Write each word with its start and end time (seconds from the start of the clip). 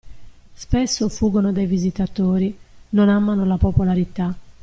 Spesso 0.55 1.09
fuggono 1.09 1.51
dai 1.51 1.67
visitatori 1.67 2.57
"non 2.89 3.07
amano 3.07 3.45
la 3.45 3.57
popolarità". 3.57 4.35